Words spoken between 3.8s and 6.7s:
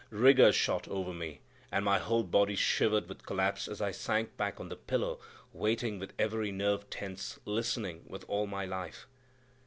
I sank back on the pillow, waiting with every